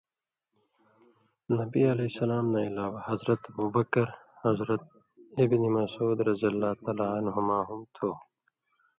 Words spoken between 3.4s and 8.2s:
ابوبکر، حضرت ابن مسعود رض عنھما ہُم تھو۔